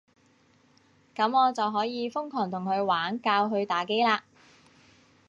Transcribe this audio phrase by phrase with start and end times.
[1.13, 4.21] 噉我就可以瘋狂同佢玩，教佢打機喇